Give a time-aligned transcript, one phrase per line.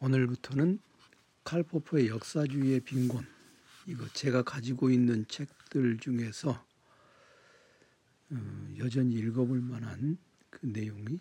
[0.00, 0.78] 오늘부터는
[1.42, 3.26] 칼포프의 역사주의의 빈곤
[3.86, 6.64] 이거 제가 가지고 있는 책들 중에서
[8.30, 10.18] 어, 여전히 읽어볼 만한
[10.50, 11.18] 그 내용이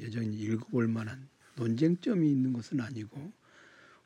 [0.00, 3.32] 여전히 읽어볼 만한 논쟁점이 있는 것은 아니고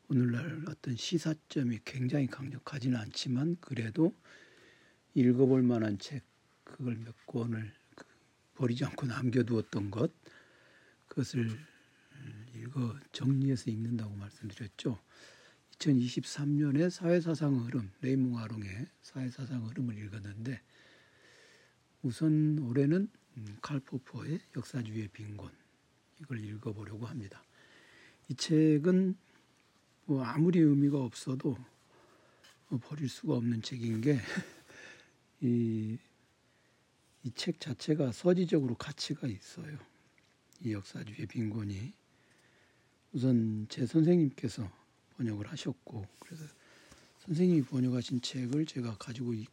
[0.09, 4.13] 오늘날 어떤 시사점이 굉장히 강력하지는 않지만 그래도
[5.13, 6.21] 읽어볼 만한 책
[6.65, 8.05] 그걸 몇 권을 그
[8.55, 10.11] 버리지 않고 남겨두었던 것
[11.07, 11.57] 그것을
[12.65, 14.99] 읽어 정리해서 읽는다고 말씀드렸죠.
[15.77, 20.61] 2023년에 사회사상 흐름, 레이몽 아롱의 사회사상 흐름을 읽었는데
[22.01, 23.09] 우선 올해는
[23.61, 25.51] 칼포퍼의 역사주의의 빈곤
[26.21, 27.43] 이걸 읽어보려고 합니다.
[28.29, 29.15] 이 책은
[30.05, 31.57] 뭐 아무리 의미가 없어도
[32.81, 34.19] 버릴 수가 없는 책인 게
[35.41, 35.97] 이
[37.25, 39.79] 이 책 자체가 서지적으로 가치가 있어요.
[40.61, 41.91] 이 역사주의 빈곤이
[43.15, 44.69] 우선 제 선생님께서
[45.15, 46.43] 번역을 하셨고 그래서
[47.19, 49.47] 선생님이 번역하신 책을 제가 가지고 있,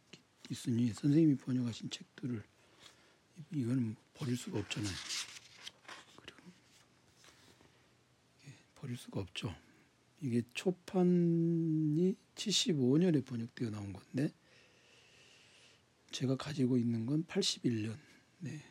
[0.49, 2.43] 있으니 선생님이 번역하신 책들을
[3.53, 4.93] 이거는 버릴 수가 없잖아요.
[6.17, 6.51] 그리고
[8.75, 9.55] 버릴 수가 없죠.
[10.19, 14.33] 이게 초판이 75년에 번역되어 나온 건데
[16.11, 17.97] 제가 가지고 있는 건 81년
[18.39, 18.61] 네,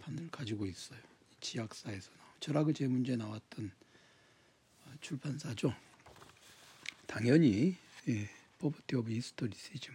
[0.00, 0.98] 판을 가지고 있어요.
[1.40, 3.85] 지학사에서 나온 철학의 제문제 나왔던
[5.00, 5.74] 출판사죠.
[7.06, 7.76] 당연히
[8.08, 9.94] 예, Poverty of Historicism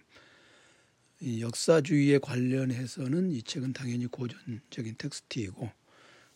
[1.40, 5.72] 역사주의에 관련해서는 이 책은 당연히 고전적인 텍스트이고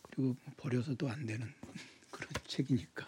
[0.02, 1.52] 그리고 뭐 버려서도 안 되는
[2.10, 3.06] 그런 책이니까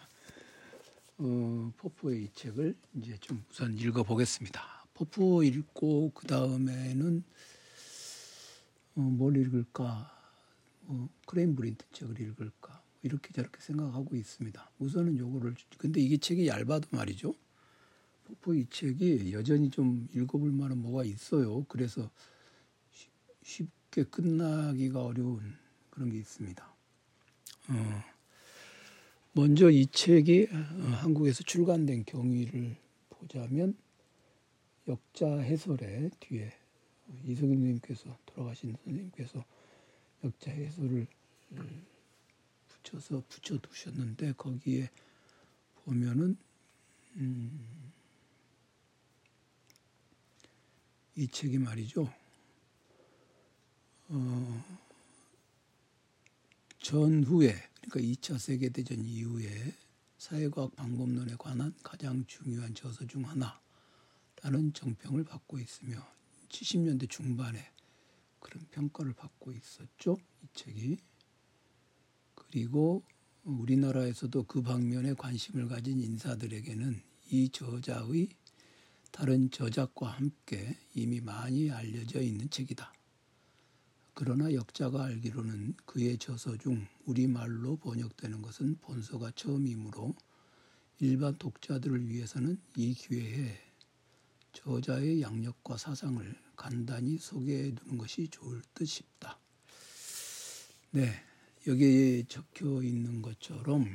[1.19, 4.85] 어, 포퍼의 이 책을 이제 좀 우선 읽어보겠습니다.
[4.93, 7.23] 포퍼 읽고 그 다음에는
[8.95, 10.15] 어, 뭘 읽을까?
[10.87, 12.78] 어, 크레인 브린턴 책을 읽을까?
[13.01, 14.71] 이렇게 저렇게 생각하고 있습니다.
[14.79, 17.33] 우선은 요거를 근데 이게 책이 얇아도 말이죠.
[18.25, 21.65] 포퍼 이 책이 여전히 좀 읽어볼 만한 뭐가 있어요.
[21.67, 22.09] 그래서
[23.43, 25.55] 쉽게 끝나기가 어려운
[25.89, 26.75] 그런 게 있습니다.
[27.69, 28.03] 어,
[29.33, 30.47] 먼저 이 책이
[31.01, 32.75] 한국에서 출간된 경위를
[33.09, 33.75] 보자면
[34.87, 36.51] 역자 해설의 뒤에
[37.25, 39.43] 이성윤 선생님께서 돌아가신 선생님께서
[40.23, 41.07] 역자 해설을
[42.89, 44.89] 붙여서 붙여 두셨는데 거기에
[45.83, 46.37] 보면은
[47.15, 47.91] 음,
[51.15, 52.11] 이 책이 말이죠.
[54.09, 54.65] 어,
[56.79, 57.53] 전후에
[57.89, 59.75] 그러니까 2차 세계 대전 이후에
[60.17, 66.05] 사회과학 방법론에 관한 가장 중요한 저서 중 하나라는 정평을 받고 있으며
[66.49, 67.71] 70년대 중반에
[68.39, 70.17] 그런 평가를 받고 있었죠.
[70.41, 71.08] 이 책이
[72.51, 73.03] 그리고
[73.43, 77.01] 우리나라에서도 그 방면에 관심을 가진 인사들에게는
[77.31, 78.29] 이 저자의
[79.11, 82.91] 다른 저작과 함께 이미 많이 알려져 있는 책이다.
[84.13, 90.15] 그러나 역자가 알기로는 그의 저서 중 우리말로 번역되는 것은 본서가 처음이므로
[90.99, 93.57] 일반 독자들을 위해서는 이 기회에
[94.51, 99.39] 저자의 양력과 사상을 간단히 소개해 두는 것이 좋을 듯 싶다.
[100.91, 101.28] 네,
[101.67, 103.85] 여기에 적혀 있는 것처럼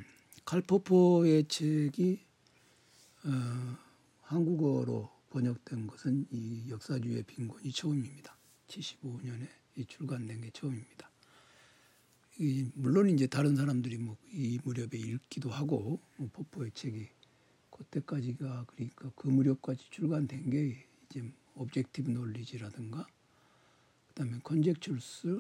[0.45, 2.21] 칼포포의 책이
[3.25, 3.77] 어,
[4.23, 8.37] 한국어로 번역된 것은 이 역사주의 빈곤이 처음입니다.
[8.69, 9.49] 75년에
[9.89, 11.11] 출간된 게 처음입니다.
[12.39, 17.09] 이, 물론 이제 다른 사람들이 뭐 이 무렵에 읽기도 하고 뭐 포퍼의 책이
[17.71, 23.07] 그때까지가 그러니까 그 무렵까지 출간된 게 이제 Objective Knowledge라든가
[24.09, 25.39] 그다음에 Conjectures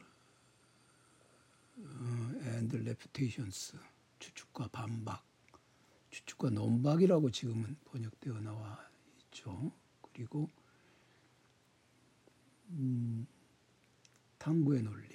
[1.76, 3.78] and Refutations
[4.18, 5.24] 추측과 반박
[6.10, 8.78] 추측과 논박이라고 지금은 번역되어 나와
[9.18, 9.72] 있죠.
[10.12, 10.48] 그리고
[12.70, 13.26] 음,
[14.38, 15.08] 탐구의 논리.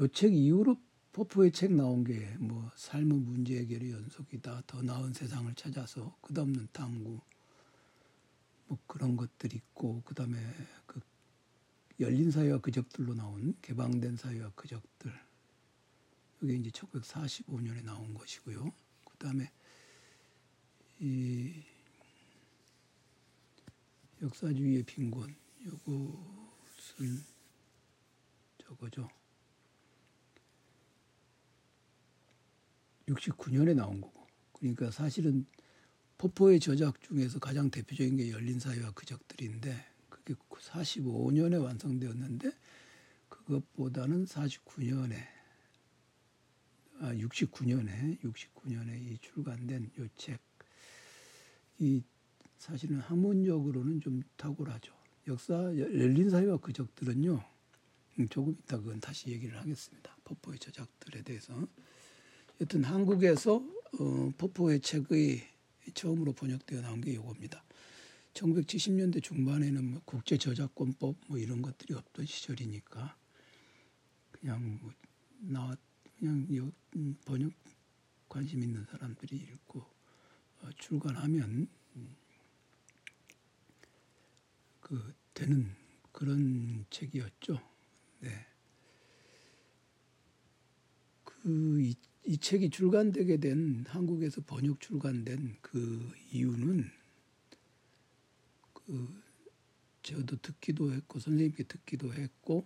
[0.00, 0.76] 이책 이후로
[1.12, 4.62] 포프의 책 나온 게 뭐 삶의 문제 해결의 연속이다.
[4.66, 7.20] 더 나은 세상을 찾아서 끝없는 탐구.
[8.68, 10.38] 뭐 그런 것들 있고 그다음에
[10.86, 11.00] 그
[12.00, 15.12] 열린 사회와 그적들로 나온 개방된 사회와 그적들.
[16.42, 18.72] 이게 이제 1945년에 나온 것이고요.
[19.04, 19.50] 그 다음에
[21.00, 21.52] 이
[24.22, 25.34] 역사주의의 빈곤
[25.64, 27.24] 요것은
[28.58, 29.08] 저거죠.
[33.06, 34.26] 69년에 나온 거고.
[34.52, 35.46] 그러니까 사실은
[36.18, 39.87] 포포의 저작 중에서 가장 대표적인 게 열린 사회와 그적들인데
[40.34, 42.50] 45년에 완성되었는데
[43.28, 45.14] 그것보다는 49년에
[47.00, 50.40] 아, 69년에 69년에 이 출간된 요 책.
[51.78, 52.02] 이
[52.58, 54.92] 사실은 학문적으로는 좀 탁월하죠.
[55.28, 57.44] 역사 열린 사회와 그적들은요.
[58.18, 60.16] 음, 조금 이따 그건 다시 얘기를 하겠습니다.
[60.24, 61.54] 포포의 저작들에 대해서.
[62.60, 63.56] 여튼 한국에서
[64.00, 65.46] 어, 포포의 책의
[65.94, 67.62] 처음으로 번역되어 나온 게 이겁니다.
[68.38, 73.16] 1970년대 중반에는 뭐 국제 저작권법 뭐 이런 것들이 없던 시절이니까
[74.30, 74.92] 그냥 뭐
[75.40, 75.78] 나왔
[76.18, 76.46] 그냥
[76.96, 77.52] 음, 번역
[78.28, 82.16] 관심 있는 사람들이 읽고 어, 출간하면 음,
[84.80, 85.74] 그 되는
[86.12, 87.60] 그런 책이었죠.
[88.20, 88.46] 네.
[91.24, 91.94] 그이
[92.24, 96.97] 이 책이 출간되게 된 한국에서 번역 출간된 그 이유는
[98.88, 99.22] 그
[100.02, 102.64] 저도 듣기도 했고 선생님께 듣기도 했고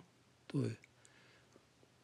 [0.49, 0.65] 또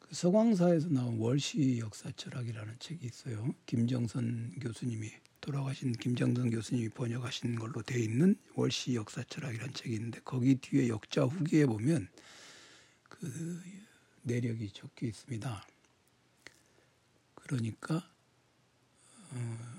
[0.09, 3.53] 그 서광사에서 나온 월시 역사 철학이라는 책이 있어요.
[3.67, 10.55] 김정선 교수님이 돌아가신 김정선 교수님이 번역하신 걸로 돼 있는 월시 역사 철학이라는 책이 있는데 거기
[10.55, 12.07] 뒤에 역자 후기에 보면
[13.03, 13.61] 그
[14.23, 15.67] 내력이 적혀 있습니다.
[17.35, 18.11] 그러니까
[19.29, 19.78] 어,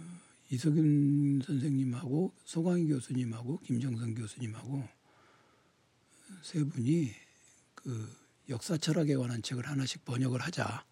[0.51, 4.83] 이석윤 선생님하고 소강희 교수님하고 김정선 교수님하고
[6.43, 7.13] 세 분이
[7.77, 8.17] 그
[8.49, 10.85] 역사 철학에 관한 책을 하나씩 번역을 하자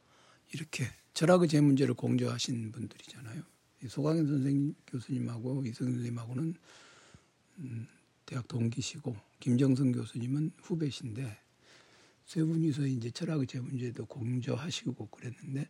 [0.53, 3.43] 이렇게 철학의 제 문제를 공저하신 분들이잖아요.
[3.89, 6.55] 소강현 선생 교수님하고 이석윤 선생님하고는
[7.59, 7.89] 음,
[8.27, 11.37] 대학 동기시고 김정선 교수님은 후배신데
[12.27, 15.69] 세 분이서 이제 철학의 제 문제도 공저하시고 그랬는데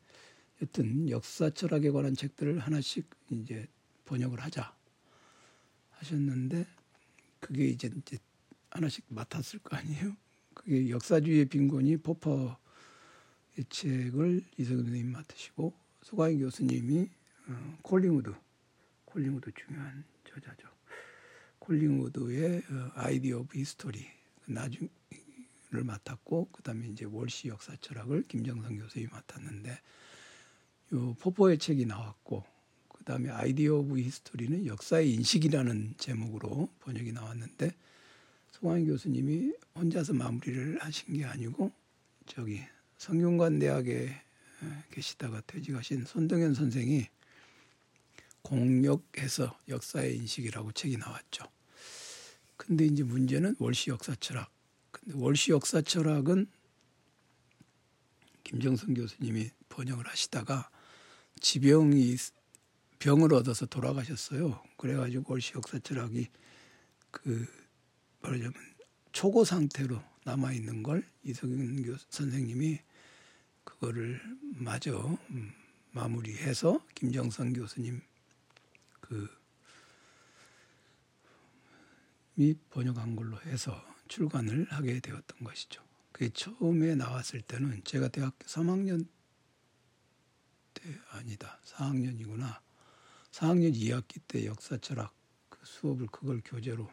[0.61, 3.67] 여튼 역사 철학에 관한 책들을 하나씩 이제
[4.09, 4.75] 번역을 하자
[5.91, 6.67] 하셨는데
[7.41, 8.19] 그게 이제, 이제
[8.71, 10.17] 하나씩 맡았을 거 아니에요.
[10.55, 17.11] 그게 역사주의의 빈곤이 포퍼의 책을 이석윤 선생님 맡으시고 소광희 교수님이
[17.49, 18.33] 어, 콜링우드
[19.05, 20.69] 콜링우드 중요한 저자죠.
[21.59, 24.07] 콜링우드의 어, Idea of History
[24.47, 24.89] 나중을
[25.71, 29.81] 맡았고 그다음에 이제 월시 역사 철학을 김정선 교수님이 맡았는데
[30.95, 32.45] 요 포퍼의 책이 나왔고
[33.09, 37.75] 그다음에 Idea of History는 역사의 인식이라는 제목으로 번역이 나왔는데
[38.51, 41.73] 소광희 교수님이 혼자서 마무리를 하신 게 아니고
[42.27, 42.61] 저기
[42.99, 44.15] 성균관 대학에
[44.91, 47.07] 계시다가 퇴직하신 손동현 선생이
[48.43, 51.45] 공역해서 역사의 인식이라고 책이 나왔죠.
[52.59, 54.51] 근데 이제 문제는 월시 역사 철학.
[54.91, 56.47] 근데 월시 역사 철학은
[58.45, 60.69] 김정선 교수님이 번역을 하시다가
[61.41, 62.17] 지병이
[62.99, 64.63] 병을 얻어서 돌아가셨어요.
[64.77, 66.29] 그래가지고 올시 역사 철학이
[67.11, 67.47] 그
[68.21, 68.55] 말하자면
[69.13, 72.81] 초고 상태로 남아 있는 걸 이석윤 교 선생님이
[73.65, 75.53] 그거를 마저 음,
[75.93, 78.01] 마무리해서 김정선 교수님
[82.35, 85.83] 그미 번역한 걸로 해서 출간을 하게 되었던 것이죠.
[86.13, 89.07] 그게 처음에 나왔을 때는 제가 대학교 3학년
[90.75, 91.59] 때 아니다.
[91.65, 92.61] 4학년이구나.
[93.39, 95.15] 4학년 2학기 때 역사 철학
[95.49, 96.91] 그 수업을 그걸 교재로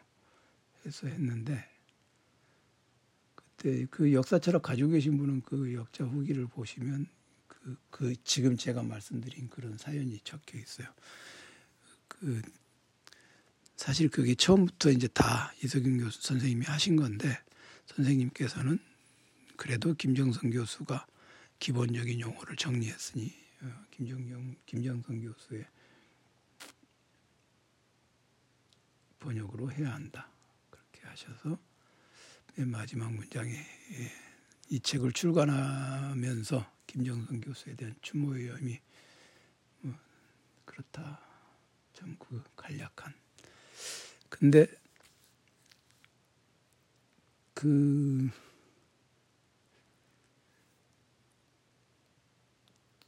[0.84, 1.68] 해서 했는데
[3.34, 7.08] 그때 그 역사 철학 가지고 계신 분은 그 역자 후기를 보시면
[7.48, 10.86] 그, 그 지금 제가 말씀드린 그런 사연이 적혀 있어요.
[12.06, 12.40] 그
[13.74, 17.36] 사실 그게 처음부터 이제 다 이석윤 교수 선생님이 하신 건데
[17.86, 18.78] 선생님께서는
[19.56, 21.06] 그래도 김정선 교수가
[21.58, 25.66] 기본적인 용어를 정리했으니 어, 김정경 김정선 교수의
[29.26, 30.30] 번역으로 해야 한다.
[30.70, 31.58] 그렇게 하셔서
[32.54, 34.12] 맨 마지막 문장에 예,
[34.68, 38.80] 이 책을 출간하면서 김정선 교수에 대한 추모의 의미
[39.80, 39.94] 뭐
[40.64, 41.20] 그렇다.
[41.92, 43.14] 좀그 간략한.
[44.28, 44.66] 근데
[47.52, 48.30] 그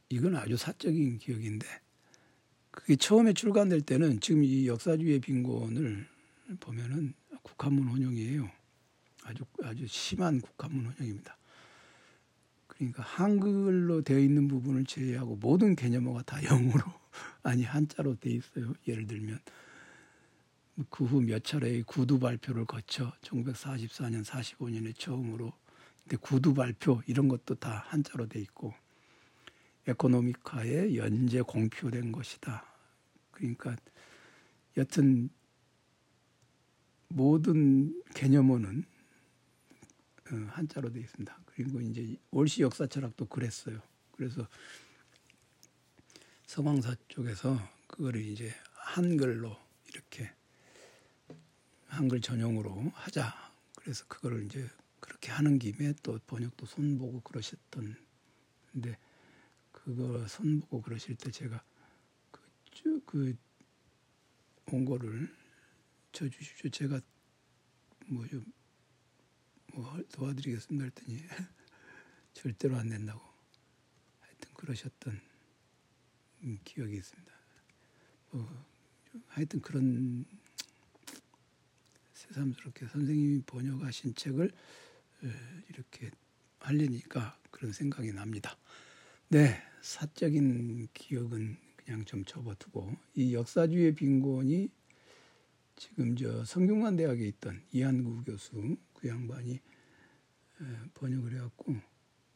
[0.09, 1.65] 이건 아주 사적인 기억인데
[2.79, 6.07] 그게 처음에 출간될 때는 지금 이 역사주의 빈곤을
[6.61, 8.49] 보면은 국한문 혼용이에요.
[9.23, 11.37] 아주 아주 심한 국한문 혼용입니다.
[12.67, 16.81] 그러니까 한글로 되어 있는 부분을 제외하고 모든 개념어가 다 영어로
[17.43, 18.73] 아니 한자로 돼 있어요.
[18.87, 19.39] 예를 들면
[20.89, 25.51] 그 후 몇 차례의 구두 발표를 거쳐 1944년 45년에 처음으로
[26.03, 28.73] 근데 구두 발표 이런 것도 다 한자로 돼 있고
[29.85, 32.68] 에코노미카에 연재 공표된 것이다.
[33.39, 33.75] 그러니까
[34.77, 35.29] 여튼
[37.07, 38.83] 모든 개념어는
[40.31, 41.39] 어, 한자로 되어 있습니다.
[41.45, 43.81] 그리고 이제 올시 역사 철학도 그랬어요.
[44.11, 44.47] 그래서
[46.45, 50.31] 서광사 쪽에서 그거를 이제 한글로 이렇게
[51.87, 53.33] 한글 전용으로 하자.
[53.75, 54.69] 그래서 그거를 이제
[54.99, 57.95] 그렇게 하는 김에 또 번역도 손보고 그러셨던
[58.71, 58.97] 근데
[59.71, 61.63] 그거 손보고 그러실 때 제가
[62.83, 63.35] 그쭉그
[64.71, 65.35] 원고를
[66.11, 66.69] 쳐 주십시오.
[66.69, 67.01] 제가
[68.07, 68.43] 뭐좀뭐
[70.11, 71.23] 도와드리겠습니다 했더니
[72.33, 73.21] 절대로 안 된다고
[74.19, 75.19] 하여튼 그러셨던
[76.63, 77.33] 기억이 있습니다.
[78.31, 78.65] 뭐
[79.27, 80.25] 하여튼 그런
[82.13, 84.51] 새삼스럽게 선생님이 번역하신 책을
[85.69, 86.11] 이렇게
[86.59, 88.57] 하려니까 그런 생각이 납니다.
[89.27, 94.69] 네, 사적인 기억은 그냥 좀 접어두고 이 역사주의 빈곤이
[95.75, 99.59] 지금 저 성균관 대학에 있던 이한구 교수 그 양반이
[100.93, 101.77] 번역을 해갖고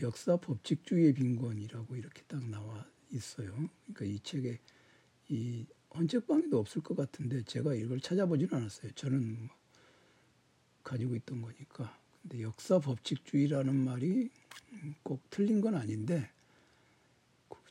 [0.02, 3.70] 역사 법칙주의의 빈곤이라고 이렇게 딱 나와 있어요.
[3.94, 4.60] 그러니까 이 책에
[5.30, 8.92] 이 헌책방에도 없을 것 같은데 제가 이걸 찾아보지는 않았어요.
[8.94, 9.50] 저는 뭐
[10.84, 11.96] 가지고 있던 거니까.
[12.24, 14.32] 근데 역사 법칙주의라는 말이
[15.04, 16.33] 꼭 틀린 건 아닌데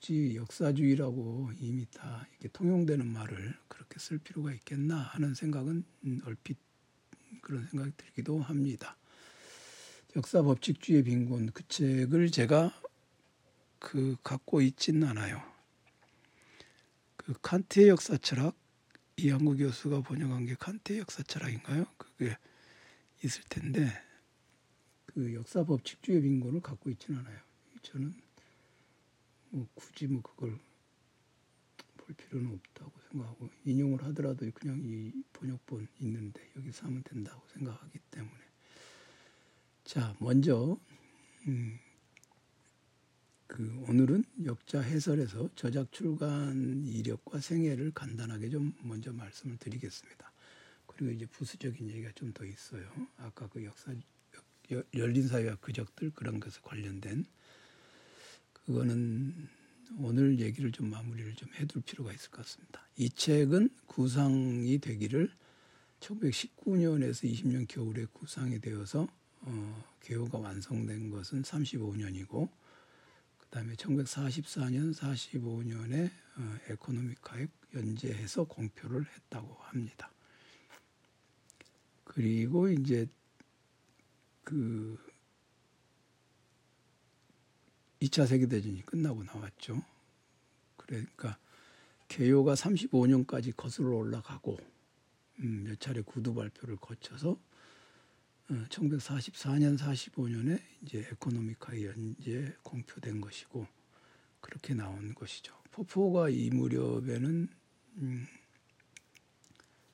[0.03, 5.85] 굳이 역사주의라고 이미 다 이렇게 통용되는 말을 그렇게 쓸 필요가 있겠나 하는 생각은
[6.25, 6.59] 얼핏
[7.41, 8.97] 그런 생각이 들기도 합니다.
[10.17, 12.73] 역사 법칙주의 빈곤 그 책을 제가
[13.79, 15.41] 그 갖고 있지는 않아요.
[17.17, 18.57] 그 칸트의 역사 철학
[19.17, 21.87] 이한구 교수가 번역한 게 칸트의 역사 철학인가요?
[21.97, 22.37] 그게
[23.23, 23.93] 있을 텐데
[25.07, 27.39] 그 역사 법칙주의 빈곤을 갖고 있지는 않아요.
[27.83, 28.22] 저는
[29.53, 30.59] 뭐 굳이 뭐 그걸
[31.97, 38.41] 볼 필요는 없다고 생각하고 인용을 하더라도 그냥 이 번역본 있는데 여기서 하면 된다고 생각하기 때문에
[39.85, 40.79] 자 먼저
[41.47, 41.79] 음,
[43.47, 50.33] 그 오늘은 역자 해설에서 저작 출간 이력과 생애를 간단하게 좀 먼저 말씀을 드리겠습니다.
[50.87, 52.91] 그리고 이제 부수적인 얘기가 좀 더 있어요.
[53.19, 53.95] 아까 그 역사
[54.95, 57.27] 열린 사회와 그적들 그런 것에 관련된
[58.67, 59.49] 그거는
[59.99, 62.87] 오늘 얘기를 좀 마무리를 좀 해둘 필요가 있을 것 같습니다.
[62.97, 65.31] 이 책은 구상이 되기를
[66.01, 69.07] 1919년에서 20년 겨울에 구상이 되어서
[69.41, 72.49] 어, 개요가 완성된 것은 35년이고
[73.39, 80.11] 그다음에 1944년 45년에 어, 에코노미카에 연재해서 공표를 했다고 합니다.
[82.05, 83.07] 그리고 이제
[84.45, 84.99] 그
[88.03, 89.81] 2차 세계대전이 끝나고 나왔죠.
[90.77, 91.39] 그러니까
[92.09, 94.59] 개요가 35년까지 거슬러 올라가고
[95.41, 97.39] 음, 몇 차례 구두 발표를 거쳐서
[98.69, 103.67] 1944년, 45년에 이제 에코노미카에 연재 공표된 것이고
[104.41, 105.55] 그렇게 나온 것이죠.
[105.71, 107.49] 포포가 이 무렵에는
[107.99, 108.27] 음,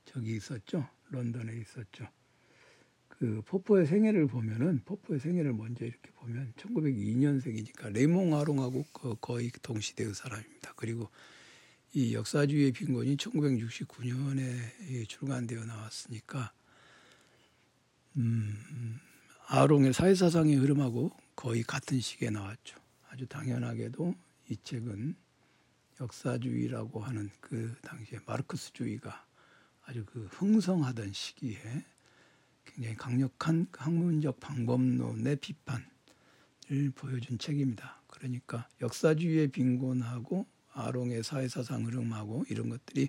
[0.06, 0.88] 저기 있었죠.
[1.10, 2.08] 런던에 있었죠.
[3.18, 8.84] 그 포포의 생애를 보면은 포포의 생애를 먼저 이렇게 보면 1902년생이니까 레몽 아롱하고
[9.20, 10.72] 거의 동시대의 사람입니다.
[10.76, 11.08] 그리고
[11.94, 16.52] 이 역사주의 빈곤이 1969년에 출간되어 나왔으니까
[18.18, 19.00] 음,
[19.48, 22.78] 아롱의 사회사상의 흐름하고 거의 같은 시기에 나왔죠.
[23.08, 24.14] 아주 당연하게도
[24.50, 25.16] 이 책은
[26.00, 29.26] 역사주의라고 하는 그 당시에 마르크스주의가
[29.87, 31.58] 아주 그 흥성하던 시기에
[32.97, 35.87] 강력한 학문적 방법론의 비판을
[36.94, 38.00] 보여준 책입니다.
[38.06, 43.08] 그러니까 역사주의의 빈곤하고 아롱의 사회사상 흐름하고 이런 것들이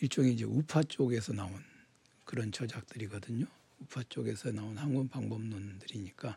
[0.00, 1.52] 일종의 이제 우파 쪽에서 나온
[2.24, 3.46] 그런 저작들이거든요.
[3.80, 6.36] 우파 쪽에서 나온 학문 방법론들이니까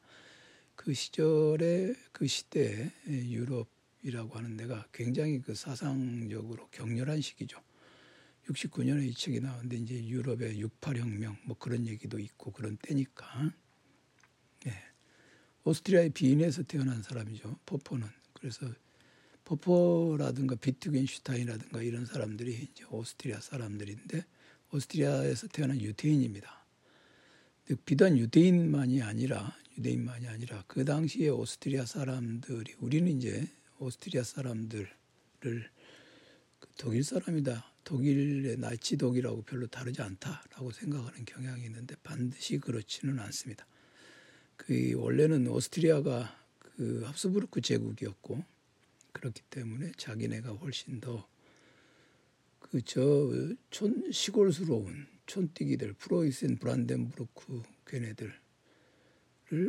[0.76, 7.62] 그 시절에 그 시대에 유럽이라고 하는 데가 굉장히 그 사상적으로 격렬한 시기죠.
[8.50, 13.52] 69년에 이 책이 나왔는데 이제 유럽의 68혁명 뭐 그런 얘기도 있고 그런 때니까.
[14.66, 14.74] 네.
[15.64, 17.60] 오스트리아의 비인에서 태어난 사람이죠.
[17.66, 18.08] 포포는.
[18.34, 18.68] 그래서
[19.46, 24.26] 포포라든가 비트겐슈타인이라든가 이런 사람들이 이제 오스트리아 사람들인데
[24.72, 26.62] 오스트리아에서 태어난 유태인입니다.
[27.86, 33.48] 비단 유대인만이 아니라 유대인만이 아니라 그 당시에 오스트리아 사람들이 우리는 이제
[33.80, 34.90] 오스트리아 사람들을
[35.40, 35.64] 그
[36.78, 37.71] 독일 사람이다.
[37.84, 43.66] 독일의 나치 독일하고 별로 다르지 않다라고 생각하는 경향이 있는데 반드시 그렇지는 않습니다.
[44.58, 48.44] 그 원래는 오스트리아가 그 합스부르크 제국이었고
[49.14, 51.28] 그렇기 때문에 자기네가 훨씬 더
[52.60, 52.98] 그 저
[53.70, 58.34] 촌 시골스러운 촌뛰기들 프로이센 브란덴부르크 걔네들을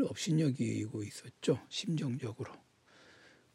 [0.08, 2.52] 업신여기고 있었죠 심정적으로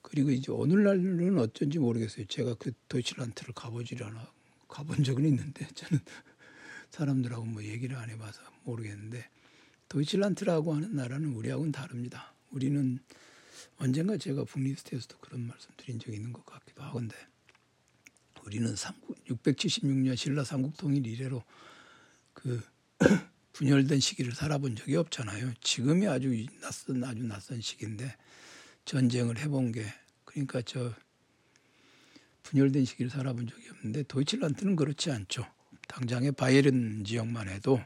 [0.02, 2.26] 그리고 이제 오늘날은 어쩐지 모르겠어요.
[2.28, 4.32] 제가 그 도이칠란트를 가보질 않아
[4.68, 6.00] 가본 적은 있는데 저는
[6.90, 9.30] 사람들하고 뭐 얘기를 안 해봐서 모르겠는데
[9.90, 12.34] 도이칠란트라고 하는 나라는 우리하고는 다릅니다.
[12.52, 13.00] 우리는
[13.78, 17.16] 언젠가 제가 북리스트에서도 그런 말씀 드린 적이 있는 것 같기도 하건데
[18.44, 21.44] 우리는 삼국 676년 신라 삼국 통일 이래로
[22.34, 22.64] 그
[23.54, 25.54] 분열된 시기를 살아본 적이 없잖아요.
[25.62, 26.30] 지금이 아주
[26.62, 28.16] 낯선 아주 낯선 시기인데
[28.86, 29.86] 전쟁을 해본 게
[30.24, 30.94] 그러니까 저
[32.48, 35.46] 분열된 시기를 살아본 적이 없는데 도이칠란트는 그렇지 않죠.
[35.90, 37.82] 당장의 바이에른 지역만 해도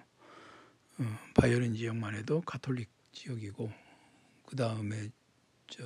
[0.99, 3.71] 어, 바이에른 지역만 해도 가톨릭 지역이고
[4.45, 5.09] 그 다음에
[5.67, 5.83] 저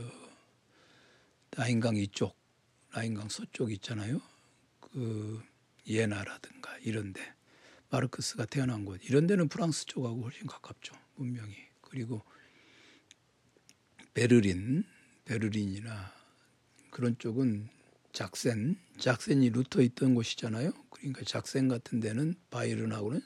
[1.55, 2.37] 라인강 이쪽
[2.91, 4.21] 라인강 서쪽 있잖아요.
[4.81, 5.41] 그
[5.87, 7.21] 예나라든가 이런데
[7.89, 12.23] 마르크스가 태어난 곳 이런 데는 프랑스 쪽하고 훨씬 가깝죠 문명이 그리고
[14.13, 14.83] 베를린
[15.23, 16.11] 베를린이나
[16.89, 17.69] 그런 쪽은
[18.15, 20.71] 작센 작센이 루터 있던 곳이잖아요.
[20.89, 23.21] 그러니까 작센 같은 데는 바이른하고는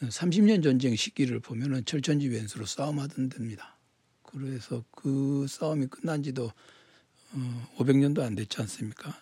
[0.00, 3.76] 30년 전쟁 시기를 보면은 철천지 원수로 싸움하던 데입니다.
[4.22, 6.50] 그래서 그 싸움이 끝난 지도
[7.76, 9.14] 500년도 어, 안 됐지 않습니까?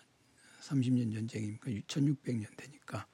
[0.62, 3.06] 30년 전쟁이니까 1600년 되니까.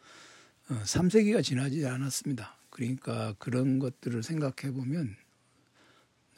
[0.69, 2.55] 3세기가 어, 지나지 않았습니다.
[2.69, 5.25] 그러니까 그런 것들을 생각해 보면 어,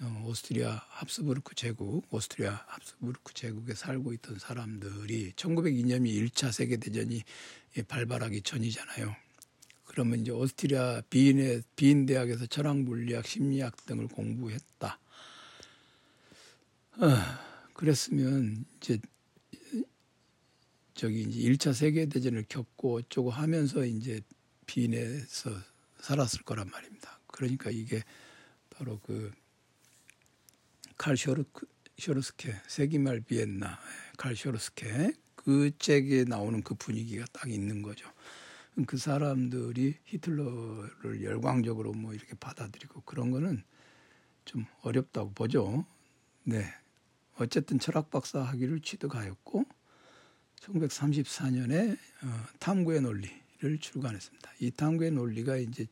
[0.00, 7.24] 오스트리아 합스부르크 제국, 오스트리아 합스부르크 제국에 살고 있던 사람들이 1902년이 1차 세계 대전이
[7.88, 9.16] 발발하기 전이잖아요.
[9.84, 15.00] 그러면 이제 오스트리아 비인의 비인 대학에서 철학, 물리학, 심리학 등을 공부했다.
[16.98, 17.16] 어,
[17.74, 19.00] 그랬으면 이제
[20.94, 24.20] 저기 이제 1차 세계 대전을 겪고 어쩌고 하면서 이제
[24.66, 25.50] 빈에서
[26.00, 27.18] 살았을 거란 말입니다.
[27.26, 28.04] 그러니까 이게
[28.70, 29.32] 바로 그
[30.98, 33.78] 칼 쇼르스케 세기말 비엔나
[34.18, 38.06] 칼 쇼르스케 그 책에 나오는 그 분위기가 딱 있는 거죠.
[38.86, 43.62] 그 사람들이 히틀러를 열광적으로 뭐 이렇게 받아들이고 그런 거는
[44.44, 45.86] 좀 어렵다고 보죠.
[46.44, 46.64] 네.
[47.36, 49.64] 어쨌든 철학 박사 학위를 취득하였고
[50.60, 54.50] 1934년에 어, 탐구의 논리를 출간했습니다.
[54.60, 55.86] 이 탐구의 논리가 이제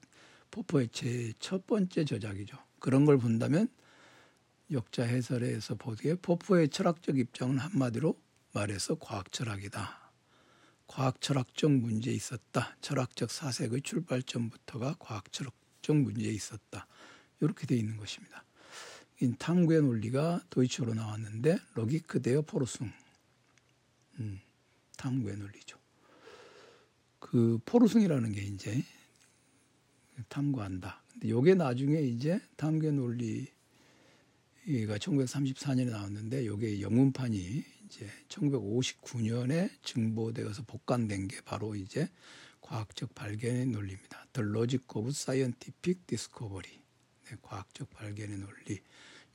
[0.51, 2.57] 포포의 제 첫 번째 저작이죠.
[2.79, 3.69] 그런 걸 본다면
[4.70, 8.20] 역자 해설에서 보기에 포포의 철학적 입장은 한마디로
[8.52, 10.11] 말해서 과학 철학이다.
[10.87, 12.76] 과학 철학적 문제 있었다.
[12.81, 16.87] 철학적 사색의 출발점부터가 과학 철학적 문제 있었다.
[17.40, 18.44] 이렇게 되어 있는 것입니다.
[19.38, 22.90] 탐구의 논리가 도이치어로 나왔는데 Logik der Forschung
[24.18, 24.40] 음.
[24.96, 25.79] 탐구의 논리죠.
[27.18, 28.83] 그 Forschung이라는 게 이제
[30.29, 31.02] 탐구한다.
[31.12, 41.40] 근데 요게 나중에 이제 탐구의 논리가 1934년에 나왔는데 요게 영문판이 이제 1959년에 증보되어서 복간된 게
[41.44, 42.09] 바로 이제
[42.61, 44.26] 과학적 발견의 논리입니다.
[44.33, 46.81] The Logic of Scientific Discovery.
[47.29, 48.81] 네, 과학적 발견의 논리.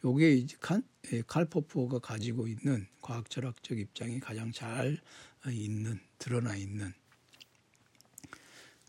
[0.04, 0.82] 요게 이제 칼,
[1.14, 5.00] 예, 칼포프가 가지고 있는 과학 철학적 입장이 가장 잘
[5.50, 6.94] 있는 드러나 있는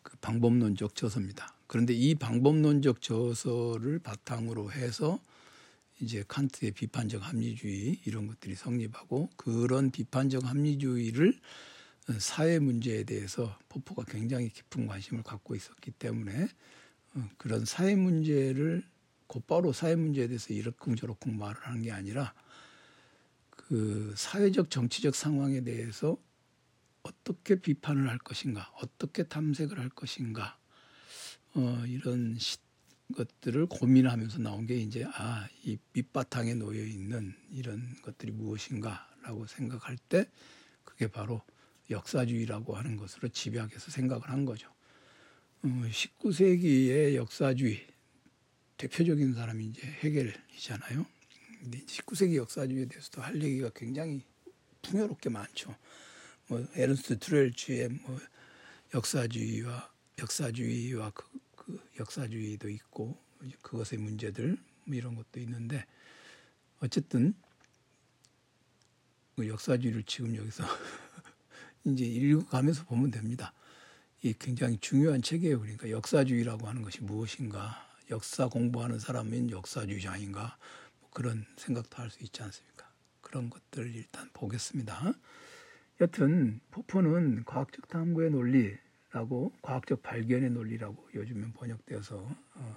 [0.02, 1.54] 그 방법론적 저서입니다.
[1.68, 5.20] 그런데 이 방법론적 저서를 바탕으로 해서
[6.02, 11.38] 이제 칸트의 비판적 합리주의 이런 것들이 성립하고 그런 비판적 합리주의를
[12.18, 16.48] 사회 문제에 대해서 포포가 굉장히 깊은 관심을 갖고 있었기 때문에
[17.14, 18.82] 어, 그런 사회 문제를
[19.28, 22.34] 곧바로 사회 문제에 대해서 이렇쿵저렇쿵 말을 하는 게 아니라
[23.50, 26.16] 그 사회적 정치적 상황에 대해서
[27.04, 30.58] 어떻게 비판을 할 것인가, 어떻게 탐색을 할 것인가,
[31.54, 32.58] 어, 이런 시,
[33.12, 40.28] 것들을 고민하면서 나온 게 이제 아, 이 밑바탕에 놓여 있는 이런 것들이 무엇인가라고 생각할 때
[40.84, 41.42] 그게 바로
[41.90, 44.68] 역사주의라고 하는 것으로 집약해서 생각을 한 거죠.
[45.62, 47.86] 어, 19세기의 역사주의
[48.76, 51.06] 대표적인 사람이 이제 해겔이잖아요.
[51.60, 54.22] 근데 19세기 역사주의에 대해서도 할 얘기가 굉장히
[54.82, 55.76] 풍요롭게 많죠.
[56.48, 58.18] 뭐 에른스트 트렐츠의 뭐
[58.94, 61.24] 역사주의와 역사주의와 그,
[61.64, 63.16] 그 역사주의도 있고
[63.62, 65.84] 그것의 문제들 뭐 이런 것도 있는데
[66.80, 67.34] 어쨌든
[69.36, 70.64] 그 역사주의를 지금 여기서
[71.84, 73.52] 이제 읽어가면서 보면 됩니다.
[74.22, 75.60] 이 굉장히 중요한 책이에요.
[75.60, 80.58] 그러니까 역사주의라고 하는 것이 무엇인가, 역사 공부하는 사람은 역사주의자인가,
[81.00, 82.88] 뭐 그런 생각도 할 수 있지 않습니까?
[83.20, 85.12] 그런 것들 일단 보겠습니다.
[86.00, 88.76] 여튼 포포는 과학적 탐구의 논리
[89.12, 92.16] 라고 과학적 발견의 논리라고 요즘엔 번역되어서
[92.54, 92.76] 어,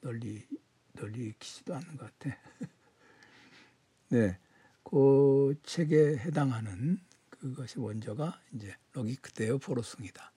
[0.00, 0.44] 널리
[0.92, 2.36] 널리 익히지도 않는 것 같아.
[4.10, 4.38] 네,
[4.82, 6.98] 그 책에 해당하는
[7.30, 10.32] 그것이 원저가 이제 로기크데어 포로승이다.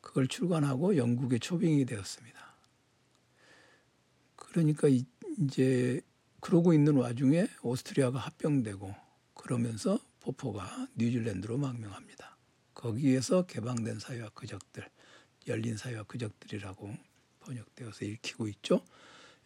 [0.00, 2.38] 그걸 출간하고 영국에 초빙이 되었습니다.
[4.36, 4.88] 그러니까
[5.38, 6.00] 이제
[6.40, 8.94] 그러고 있는 와중에 오스트리아가 합병되고
[9.34, 12.37] 그러면서 포포가 뉴질랜드로 망명합니다.
[12.78, 14.88] 거기에서 개방된 사회와 그적들,
[15.48, 16.94] 열린 사회와 그 적들이라고
[17.40, 18.84] 번역되어서 읽히고 있죠.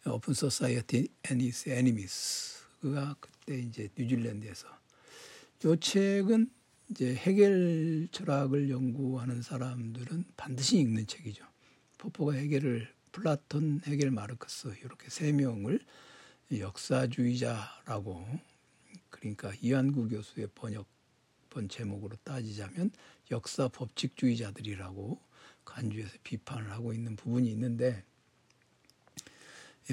[0.05, 4.67] Open Society its enemies가 그때 이제 뉴질랜드에서
[5.65, 6.51] 이 책은
[6.91, 11.43] 이제 헤겔 철학을 연구하는 사람들은 반드시 읽는 책이죠.
[11.97, 15.79] 포퍼가 헤겔을 플라톤, 헤겔, 마르크스 이렇게 세 명을
[16.55, 18.27] 역사주의자라고
[19.09, 22.91] 그러니까 이한구 교수의 번역본 제목으로 따지자면
[23.31, 25.19] 역사 법칙주의자들이라고
[25.65, 28.03] 간주해서 비판을 하고 있는 부분이 있는데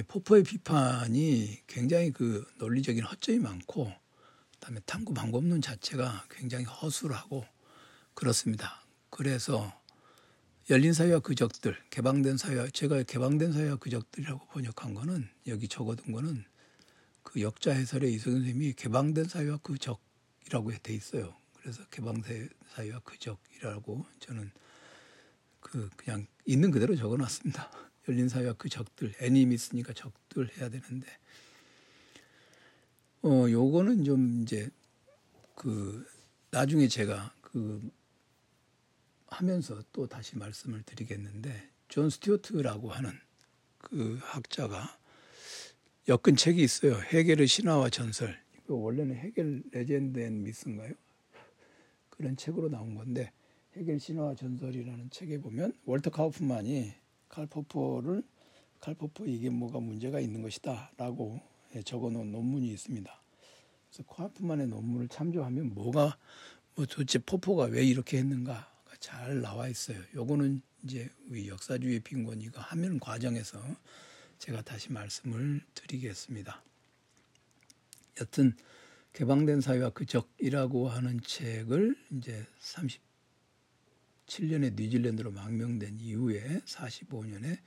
[0.07, 3.93] 포포의 비판이 굉장히 그 논리적인 허점이 많고
[4.55, 7.45] 그다음에 탐구 방법론 자체가 굉장히 허술하고
[8.15, 8.85] 그렇습니다.
[9.09, 9.73] 그래서
[10.69, 16.45] 열린 사회와 그적들, 개방된 사회, 제가 개방된 사회와 그적들이라고 번역한 거는 여기 적어둔 거는
[17.23, 21.40] 그 역자 해설에 이승 선생님이 개방된 사회와 그적이라고 돼 있어요.
[21.61, 24.51] 그래서 개방된 사회와 그 적이라고 저는
[25.61, 27.71] 그 그냥 있는 그대로 적어놨습니다.
[28.09, 29.15] 열린 사회와 그 적들,
[29.53, 31.07] 있으니까 적들 해야 되는데,
[33.23, 34.71] 어, 요거는 좀 이제
[35.55, 36.07] 그
[36.51, 37.91] 나중에 제가 그
[39.29, 43.13] 하면서 또 다시 말씀을 드리겠는데, 존 스튜어트라고 하는
[43.79, 44.99] 그 학자가
[46.09, 46.95] 엮은 책이 있어요.
[46.95, 48.41] 헤겔의 신화와 전설.
[48.67, 50.95] 원래는 Hegel Legend and Myth인가요?
[52.21, 53.33] 그런 책으로 나온 건데
[53.75, 56.93] 헤겔 신화와 전설이라는 책에 보면 월터 카우프만이
[57.31, 58.23] 칼 포퍼를
[58.79, 61.41] 칼 포퍼 이게 뭐가 문제가 있는 것이다라고
[61.77, 63.23] 예, 적어놓은 논문이 있습니다.
[63.89, 66.19] 그래서 카우프만의 논문을 참조하면 뭐가
[66.75, 69.99] 뭐 도대체 포퍼가 왜 이렇게 했는가가 잘 나와 있어요.
[70.15, 73.63] 요거는 이제 우리 역사주의 빈곤이가 하면 과정에서
[74.37, 76.63] 제가 다시 말씀을 드리겠습니다.
[78.21, 78.55] 여튼
[79.13, 82.47] 개방된 사회와 그 적이라고 하는 책을 이제
[84.29, 87.59] 37년에 뉴질랜드로 망명된 이후에 45년에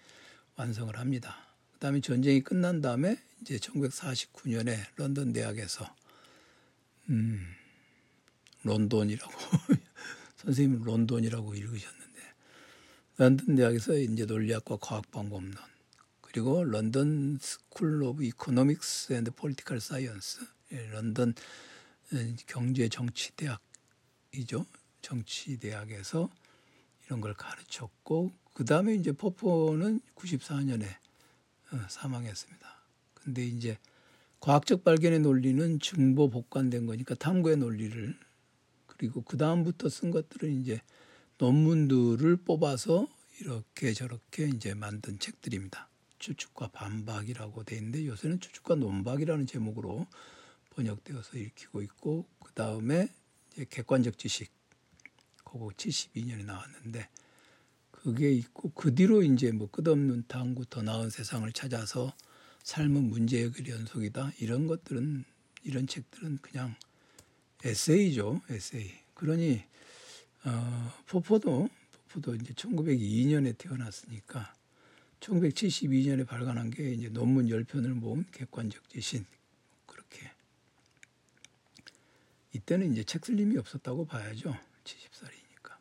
[0.56, 1.36] 완성을 합니다.
[1.74, 5.86] 그다음에 전쟁이 끝난 다음에 이제 1949년에 런던 대학에서
[7.10, 7.46] 음,
[8.64, 9.34] 론돈이라고
[10.38, 12.22] 선생님은 론돈이라고 읽으셨는데
[13.18, 15.54] 런던 대학에서 이제 논리학과 과학 방법론
[16.22, 20.40] 그리고 London School of Economics and Political Science
[20.92, 21.34] 런던
[22.48, 24.66] 경제 정치 대학이죠.
[25.02, 26.30] 정치 대학에서
[27.06, 30.86] 이런 걸 가르쳤고 그 다음에 이제 포퍼는 94년에
[31.72, 32.84] 어, 사망했습니다.
[33.14, 33.78] 근데 이제
[34.40, 38.18] 과학적 발견의 논리는 증보 복간된 거니까 탐구의 논리를
[38.86, 40.82] 그리고 그 다음부터 쓴 것들은 이제
[41.40, 43.08] 논문들을 뽑아서
[43.40, 45.90] 이렇게 저렇게 이제 만든 책들입니다.
[46.20, 50.08] 추측과 반박이라고 돼 있는데 요새는 추측과 논박이라는 제목으로
[50.76, 53.10] 번역되어서 읽히고 있고 그 다음에
[53.70, 54.52] 객관적 지식
[55.44, 57.10] 그거 72년에 나왔는데
[57.92, 62.14] 그게 있고 그 뒤로 이제 뭐 끝없는 탐구 더 나은 세상을 찾아서
[62.64, 65.24] 삶은 문제 해결 연속이다 이런 것들은
[65.64, 66.76] 이런 책들은 그냥
[67.64, 68.92] 에세이죠 에세이.
[69.14, 69.64] 그러니
[70.44, 71.70] 어, 포포도
[72.10, 74.54] 포포도 이제 1902년에 태어났으니까
[75.22, 79.26] 1972년에 발간한 게 이제 논문 10편을 모은 객관적 지신
[79.86, 80.30] 그렇게
[82.54, 84.56] 이때는 이제 책 쓸 힘이 없었다고 봐야죠.
[84.84, 85.76] 70살이니까.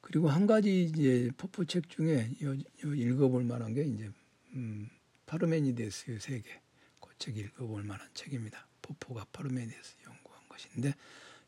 [0.00, 4.10] 그리고 한 가지 이제 포포 책 중에 요, 요 읽어볼 만한 게 이제
[4.54, 4.88] 음,
[5.26, 6.60] 파르메니데스의 세계.
[7.00, 8.66] 그 책 읽어볼 만한 책입니다.
[8.82, 10.94] 포포가 파르메니데스 연구한 것인데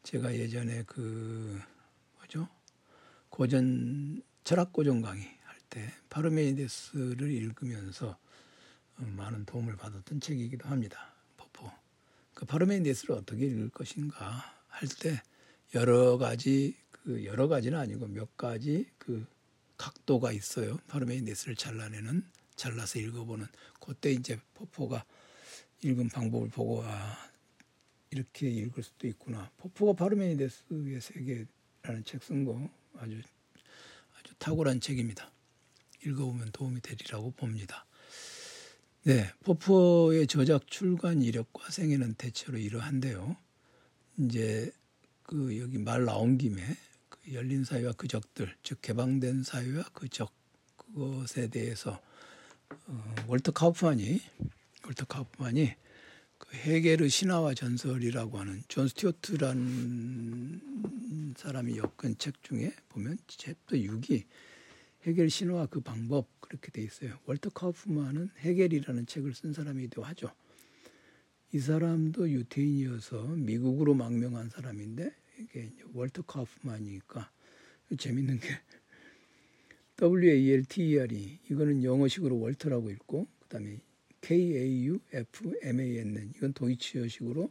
[0.03, 1.59] 제가 예전에 그
[2.17, 2.49] 뭐죠?
[3.31, 8.19] 고전 철학 고전 강의 때 파르메니데스를 읽으면서
[8.99, 11.12] 어, 많은 도움을 받았던 책이기도 합니다.
[12.35, 15.23] 그 파르메니데스를 어떻게 읽을 것인가 할 때
[15.75, 19.27] 여러 가지 그 여러 가지는 아니고 몇 가지 그
[19.77, 20.79] 각도가 있어요.
[20.89, 22.25] 파르메니데스를 잘라내는
[22.57, 23.47] 잘라서 읽어보는
[23.81, 25.05] 그때 이제 포포가
[25.83, 27.31] 읽은 방법을 보고 아
[28.11, 29.51] 이렇게 읽을 수도 있구나.
[29.59, 33.21] 포포가 파르메니데스의 세계라는 책 쓴 거 아주
[34.19, 35.31] 아주 탁월한 책입니다.
[36.05, 37.87] 읽어보면 도움이 되리라고 봅니다.
[39.05, 43.37] 네, 포포의 저작 출간 이력과 생애는 대체로 이러한데요.
[44.19, 44.71] 이제
[45.25, 46.63] 그 여기 말 나온 김에
[47.09, 50.33] 그 열린 사회와 그 적들, 즉 개방된 사회와 그 적,
[50.77, 52.01] 그것에 대해서
[52.87, 54.21] 어, 월터 카우프만이
[54.85, 55.75] 월터 카우프만이
[56.39, 60.61] 그 헤겔의 신화와 전설이라고 하는 존 스튜어트라는
[61.37, 64.27] 사람이 엮은 책 중에 보면 챕터 6이
[65.05, 67.19] 헤겔 신화 그 방법 그렇게 돼 있어요.
[67.27, 70.31] 월터 카우프만은 헤겔이라는 책을 쓴 사람이기도 하죠.
[71.53, 77.31] 이 사람도 유태인이어서 미국으로 망명한 사람인데 이게 월터 카우프만이니까
[77.99, 78.49] 재밌는 게
[79.97, 83.81] W A L T E R이 이거는 영어식으로 월터라고 읽고 그다음에
[84.21, 87.51] K A U F M A N 이건 도이치어식으로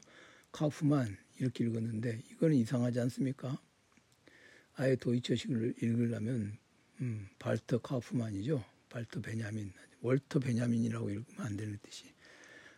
[0.51, 3.61] 카우프만 이렇게 읽었는데 이거는 이상하지 않습니까?
[4.75, 6.57] 아예 도이치어식을 읽으려면
[7.01, 8.63] 음, 발터 카우프만이죠.
[8.89, 12.05] 발터 베냐민, 월터 베냐민이라고 읽으면 안 되는 뜻이.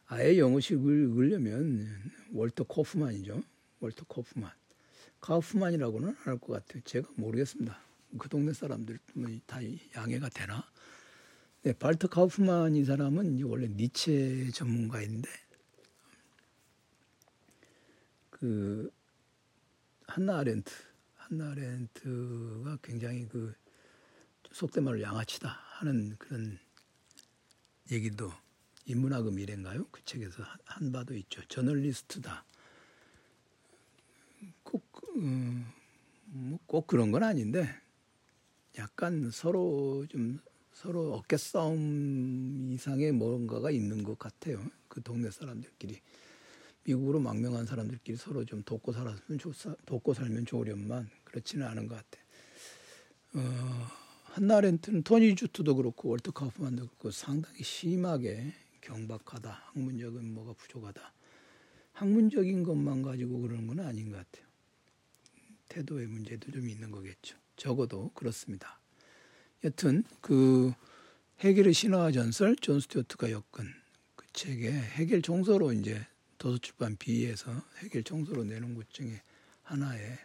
[0.07, 1.87] 아예 영어식을 읽으려면
[2.31, 3.41] 월터 코프만이죠.
[3.79, 4.51] 월터 코프만.
[5.21, 6.81] 카우프만이라고는 안 할 것 같아요.
[6.83, 7.77] 제가 모르겠습니다.
[8.17, 8.99] 그 동네 사람들
[9.45, 9.59] 다
[9.95, 10.69] 양해가 되나?
[11.63, 15.29] 네, 발터 카우프만 이 사람은 원래 니체 전문가인데
[18.29, 18.91] 그
[20.07, 20.71] 한나 아렌트,
[21.15, 23.53] 한나 아렌트가 굉장히 그
[24.53, 26.59] 속된 말로 양아치다 하는 그런
[27.91, 28.31] 얘기도
[28.85, 29.87] 인문학의 미래인가요?
[29.91, 31.41] 그 책에서 한 바도 있죠.
[31.47, 32.45] 저널리스트다.
[34.61, 34.83] 꼭,
[35.15, 35.65] 음,
[36.25, 37.67] 뭐꼭 그런 건 아닌데
[38.77, 40.39] 약간 서로 좀
[40.71, 44.63] 서로 어깨 싸움 이상의 뭔가가 있는 것 같아요.
[44.87, 45.99] 그 동네 사람들끼리
[46.83, 49.53] 미국으로 망명한 사람들끼리 서로 좀 돕고 살았으면 좋,
[49.85, 52.23] 돕고 살면 좋으련만 그렇지는 않은 것 같아.
[53.35, 54.02] 어,
[54.33, 59.51] 한나 아렌트는 토니 주트도 그렇고 월터 카프만도 그렇고 상당히 심하게 경박하다.
[59.67, 61.13] 학문적인 뭐가 부족하다.
[61.91, 64.47] 학문적인 것만 가지고 그러는 건 아닌 것 같아요.
[65.69, 67.37] 태도의 문제도 좀 있는 거겠죠.
[67.57, 68.79] 적어도 그렇습니다.
[69.63, 70.73] 여튼 그
[71.41, 73.71] 헤겔의 신화와 전설 존 스튜어트가 엮은
[74.15, 76.07] 그 책에 헤겔 총서로 이제
[76.39, 77.51] 도서출판 B에서
[77.83, 79.21] 해겔 종서로 내놓은 것 중에
[79.61, 80.17] 하나에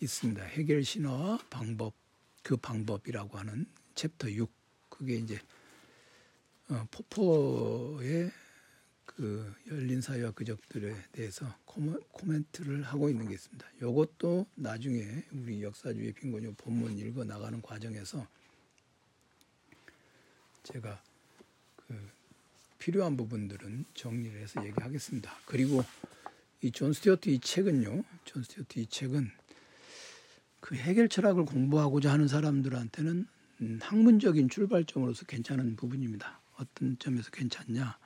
[0.00, 0.40] 있습니다.
[0.40, 2.03] 해겔 신화와 방법
[2.44, 4.52] 그 방법이라고 하는 챕터 6
[4.90, 5.40] 그게 이제
[6.68, 8.30] 어, 포포의
[9.04, 13.66] 그 열린 사회와 그적들에 대해서 코멘트를 하고 있는 게 있습니다.
[13.78, 18.26] 이것도 나중에 우리 역사주의 빈곤요 본문 읽어 나가는 과정에서
[20.64, 21.02] 제가
[21.76, 22.10] 그
[22.78, 25.34] 필요한 부분들은 정리를 해서 얘기하겠습니다.
[25.46, 25.82] 그리고
[26.62, 29.30] 이 존 스튜어트 이 책은요, 존 스튜어트 이 책은
[30.64, 33.26] 그 헤겔 철학을 공부하고자 하는 사람들한테는
[33.60, 36.40] 음, 학문적인 출발점으로서 괜찮은 부분입니다.
[36.56, 37.98] 어떤 점에서 괜찮냐?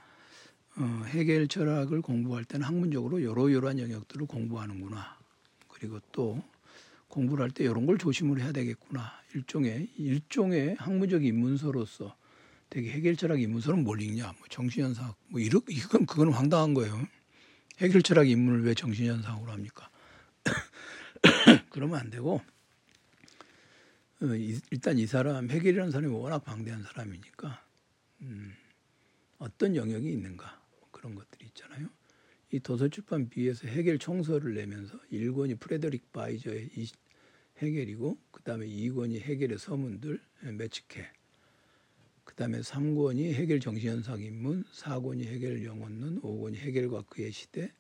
[0.75, 5.19] 어, 헤겔 철학을 공부할 때는 학문적으로 여러 여러한 영역들을 공부하는구나.
[5.69, 6.43] 그리고 또
[7.07, 9.13] 공부를 할 때 이런 걸 조심을 해야 되겠구나.
[9.37, 12.17] 일종의 일종의 학문적 입문서로서
[12.71, 14.33] 되게 해결 철학 인문서는 뭘 읽냐?
[14.37, 17.07] 뭐 정신현상 뭐 이런 이건 그건 황당한 거예요.
[17.79, 19.91] 해결 철학 인문을 왜 정신현상으로 합니까?
[21.71, 22.41] 그러면 안 되고
[24.21, 24.27] 어,
[24.71, 27.65] 일단 이 사람 해결이라는 사람이 워낙 방대한 사람이니까
[28.23, 28.53] 음,
[29.39, 31.89] 어떤 영역이 있는가 뭐 그런 것들이 있잖아요.
[32.51, 36.71] 이 도서출판 비에서 해결 총서를 내면서 1권이 프레드릭 바이저의
[37.59, 40.21] 해결이고 그 다음에 2권이 해결의 서문들
[40.57, 41.07] 매치케
[42.25, 47.73] 그 다음에 3권이 해결 정신현상 인문 4권이 해결 영혼론 5권이 해결과 그의 시대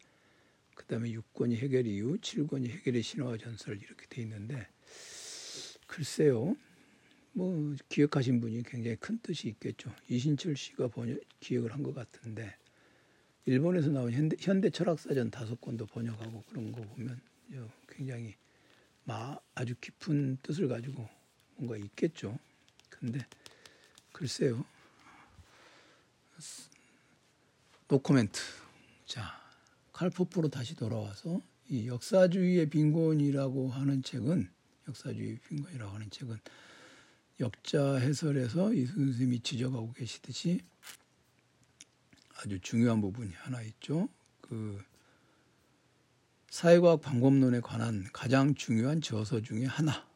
[0.78, 4.68] 그 다음에 6권이 해결 이유, 7권이 해결의 신화와 전설 이렇게 돼 있는데
[5.88, 6.56] 글쎄요.
[7.32, 9.92] 뭐 기억하신 분이 굉장히 큰 뜻이 있겠죠.
[10.08, 12.56] 이신철 씨가 번역, 기억을 한 것 같은데
[13.44, 17.20] 일본에서 나온 현대, 현대 철학사전 다섯 권도 번역하고 그런 거 보면
[17.88, 18.36] 굉장히
[19.02, 21.08] 마, 아주 깊은 뜻을 가지고
[21.56, 22.38] 뭔가 있겠죠.
[22.88, 23.18] 근데
[24.12, 24.64] 글쎄요.
[27.88, 28.40] 노코멘트.
[29.06, 29.47] 자,
[29.98, 34.48] 칼포프로 다시 돌아와서 이 역사주의의 빈곤이라고 하는 책은
[34.87, 36.38] 역사주의 빈곤이라고 하는 책은
[37.40, 40.61] 역자 해설에서 이 선생님이 지적하고 계시듯이
[42.37, 44.08] 아주 중요한 부분이 하나 있죠.
[44.40, 44.80] 그
[46.48, 50.06] 사회과학 방법론에 관한 가장 중요한 저서 중에 하나.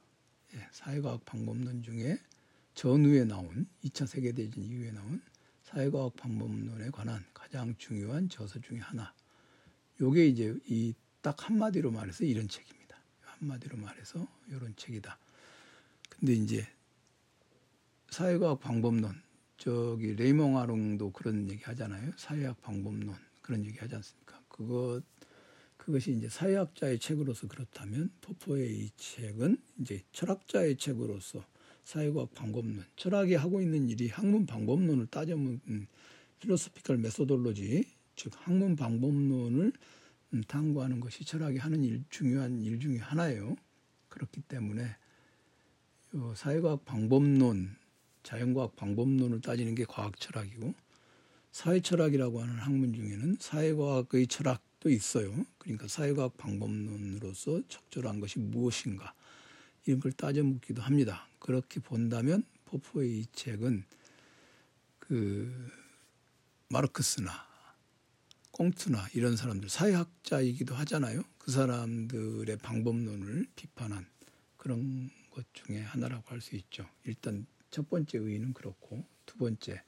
[0.55, 2.21] 예, 사회과학 방법론 중에
[2.75, 5.21] 전후에 나온 2차 세계대전 이후에 나온
[5.65, 9.13] 사회과학 방법론에 관한 가장 중요한 저서 중에 하나.
[10.03, 12.99] 요게 이제 이 딱 한마디로 말해서 이런 책입니다.
[13.21, 15.17] 한마디로 말해서 이런 책이다.
[16.11, 16.67] 근데 이제
[18.11, 19.23] 사회과학 방법론
[19.57, 22.11] 저기 레이몽 아롱도 그런 얘기 하잖아요.
[22.17, 24.43] 사회학 방법론 그런 얘기 하지 않습니까?
[24.49, 25.03] 그것
[25.77, 31.45] 그것이 이제 사회학자의 책으로서 그렇다면 포포의 이 책은 이제 철학자의 책으로서
[31.85, 35.61] 사회과학 방법론 철학이 하고 있는 일이 학문 방법론을 따져면
[36.41, 37.85] 필로소피컬 메소돌로지
[38.23, 39.73] 즉 학문 방법론을
[40.35, 43.57] 음, 탐구하는 것이 철학이 하는 일, 중요한 일 중에 하나예요.
[44.09, 44.95] 그렇기 때문에
[46.37, 47.75] 사회과학 방법론,
[48.23, 50.73] 자연과학 방법론을 따지는 게 과학 철학이고
[51.51, 55.35] 사회철학이라고 하는 학문 중에는 사회과학의 철학도 있어요.
[55.59, 59.15] 그러니까 사회과학 방법론으로서 적절한 것이 무엇인가
[59.85, 61.27] 이런 걸 따져 묻기도 합니다.
[61.41, 63.83] 그렇게 본다면 포포의 이 책은
[65.01, 65.73] 그
[66.69, 67.52] 마르크스나
[68.63, 71.25] 꽁트나 이런 사람들 사회학자이기도 하잖아요.
[71.37, 74.07] 그 사람들의 방법론을 비판한
[74.57, 76.89] 그런 것 중에 하나라고 할 수 있죠.
[77.03, 79.83] 일단 첫 번째 의의는 그렇고 두 번째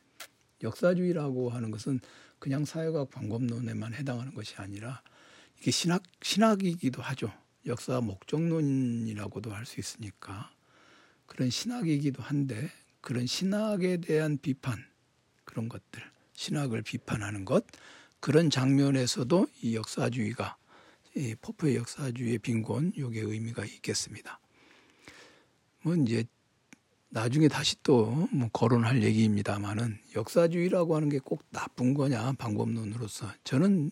[0.60, 2.00] 역사주의라고 하는 것은
[2.40, 5.02] 그냥 사회과학 방법론에만 해당하는 것이 아니라
[5.60, 7.32] 이게 신학 신학이기도 하죠.
[7.66, 10.50] 역사 목적론이라고도 할 수 있으니까
[11.26, 14.84] 그런 신학이기도 한데 그런 신학에 대한 비판
[15.44, 17.64] 그런 것들 신학을 비판하는 것
[18.24, 20.56] 그런 장면에서도 이 역사주의가
[21.14, 24.40] 이 포프의 역사주의의 빈곤 요게 의미가 있겠습니다.
[25.82, 26.24] 뭐 이제
[27.10, 33.90] 나중에 다시 또 뭐 거론할 얘기입니다만은 역사주의라고 하는 게 꼭 나쁜 거냐 방법론으로서 저는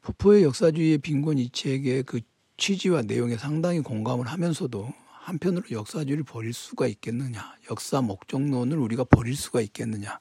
[0.00, 2.22] 포포의 역사주의의 빈곤 이 책의 그
[2.56, 4.90] 취지와 내용에 상당히 공감을 하면서도
[5.24, 10.18] 한편으로 역사주의를 버릴 수가 있겠느냐 역사 목적론을 우리가 버릴 수가 있겠느냐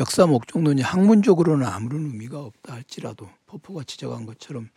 [0.00, 4.68] 역사 목적론이 학문적으로는 아무런 의미가 없다 할지라도 포포가 지적한 것처럼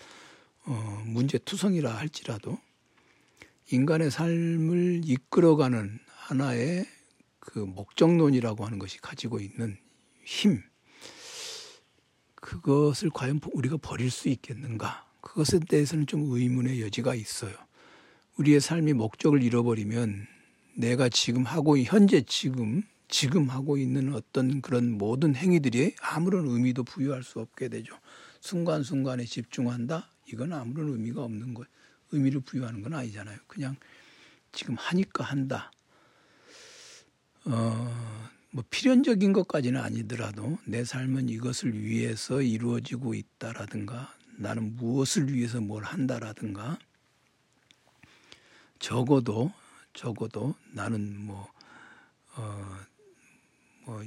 [0.65, 2.59] 어, 문제투성이라 할지라도
[3.71, 6.85] 인간의 삶을 이끌어가는 하나의
[7.39, 9.77] 그 목적론이라고 하는 것이 가지고 있는
[10.23, 10.61] 힘,
[12.35, 15.05] 그것을 과연 우리가 버릴 수 있겠는가?
[15.21, 17.53] 그것에 대해서는 좀 의문의 여지가 있어요.
[18.37, 20.27] 우리의 삶이 목적을 잃어버리면
[20.75, 27.23] 내가 지금 하고 현재 지금 지금 하고 있는 어떤 그런 모든 행위들이 아무런 의미도 부여할
[27.23, 27.97] 수 없게 되죠.
[28.41, 30.09] 순간순간에 집중한다?
[30.31, 31.67] 이건 아무런 의미가 없는 것,
[32.11, 33.37] 의미를 부여하는 건 아니잖아요.
[33.47, 33.75] 그냥
[34.51, 35.71] 지금 하니까 한다.
[37.45, 45.83] 어, 뭐 필연적인 것까지는 아니더라도 내 삶은 이것을 위해서 이루어지고 있다라든가 나는 무엇을 위해서 뭘
[45.83, 46.77] 한다라든가
[48.79, 49.51] 적어도
[49.97, 51.51] 적어도 나는 뭐,
[52.35, 52.77] 어,
[53.87, 54.03] 뭐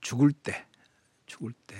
[0.00, 0.66] 죽을 때
[1.26, 1.76] 죽을 때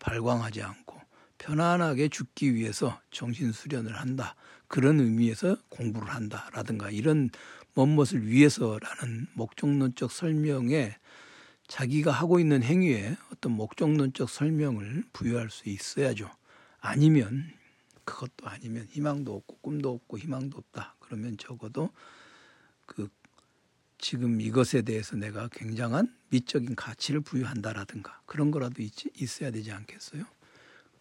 [0.00, 1.00] 발광하지 않고
[1.38, 7.30] 편안하게 죽기 위해서 정신 수련을 한다 그런 의미에서 공부를 한다라든가 이런
[7.72, 10.94] 뭔것을 위해서라는 목적론적 설명에
[11.68, 16.30] 자기가 하고 있는 행위에 어떤 목적론적 설명을 부여할 수 있어야죠.
[16.80, 17.50] 아니면
[18.04, 20.96] 그것도 아니면 희망도 없고 꿈도 없고 희망도 없다.
[20.98, 21.90] 그러면 적어도
[22.84, 23.08] 그
[23.98, 30.24] 지금 이것에 대해서 내가 굉장한 미적인 가치를 부여한다라든가 그런 거라도 있, 있어야 되지 않겠어요?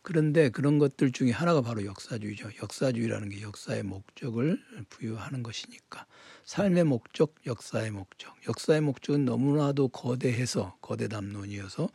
[0.01, 2.51] 그런데 그런 것들 중에 하나가 바로 역사주의죠.
[2.63, 6.05] 역사주의라는 게 역사의 목적을 부여하는 것이니까.
[6.45, 8.33] 삶의 목적, 역사의 목적.
[8.47, 11.89] 역사의 목적은 너무나도 거대해서 거대 담론이어서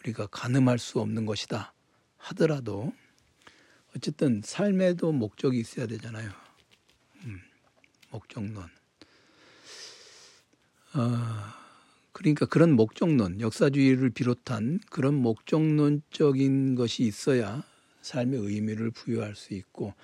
[0.00, 1.74] 우리가 가늠할 수 없는 것이다.
[2.16, 2.94] 하더라도
[3.94, 6.30] 어쨌든 삶에도 목적이 있어야 되잖아요.
[7.24, 7.40] 음,
[8.10, 8.81] 목적론.
[10.94, 11.18] 어,
[12.12, 17.64] 그러니까 그런 목적론, 역사주의를 비롯한 그런 목적론적인 것이 있어야
[18.02, 19.94] 삶의 의미를 부여할 수 있고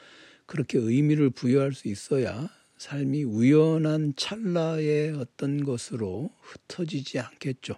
[0.47, 2.49] 그렇게 의미를 부여할 수 있어야
[2.79, 7.75] 삶이 우연한 찰나의 어떤 것으로 흩어지지 않겠죠.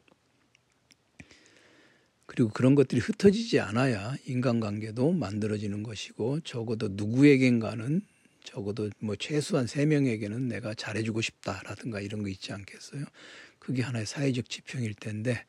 [2.26, 8.02] 그리고 그런 것들이 흩어지지 않아야 인간관계도 만들어지는 것이고 적어도 누구에겐가는
[8.50, 13.04] 적어도 뭐 최소한 세 명에게는 내가 잘해주고 싶다라든가 이런 거 있지 않겠어요?
[13.58, 15.44] 그게 하나의 사회적 지평일 텐데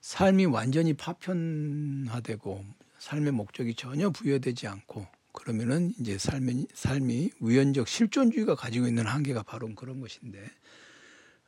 [0.00, 2.64] 삶이 완전히 파편화되고
[2.98, 9.72] 삶의 목적이 전혀 부여되지 않고 그러면은 이제 삶이, 삶이 우연적 실존주의가 가지고 있는 한계가 바로
[9.74, 10.44] 그런 것인데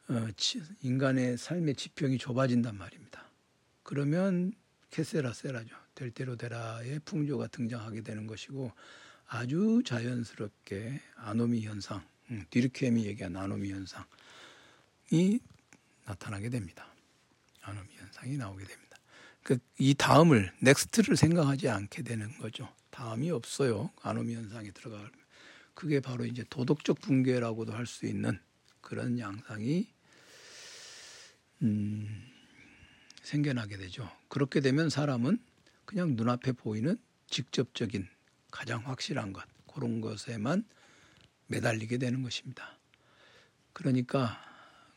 [0.09, 0.29] 어,
[0.83, 3.29] 인간의 삶의 지평이 좁아진단 말입니다.
[3.83, 4.53] 그러면
[4.91, 5.75] 캐세라 세라죠.
[5.95, 8.73] 될 대로 되라의 풍조가 등장하게 되는 것이고
[9.33, 15.39] 아주 자연스럽게 아노미 현상, 음, 뒤르켐이 얘기한 아노미 현상이
[16.05, 16.85] 나타나게 됩니다.
[17.63, 18.97] 아노미 현상이 나오게 됩니다.
[19.45, 22.69] 그이 다음을 next를 생각하지 않게 되는 거죠.
[22.91, 23.91] 다음이 없어요.
[24.03, 25.09] 아노미 현상에 들어가
[25.75, 28.37] 그게 바로 이제 도덕적 붕괴라고도 할 수 있는
[28.81, 29.87] 그런 양상이
[31.63, 32.27] 음,
[33.23, 34.11] 생겨나게 되죠.
[34.29, 35.39] 그렇게 되면 사람은
[35.85, 38.09] 그냥 눈앞에 보이는 직접적인
[38.51, 40.65] 가장 확실한 것 그런 것에만
[41.47, 42.79] 매달리게 되는 것입니다.
[43.73, 44.39] 그러니까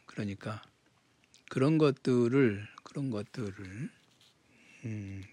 [0.06, 0.62] 그러니까
[1.50, 3.90] 그런 것들을 그런 것들을
[4.86, 5.24] 음,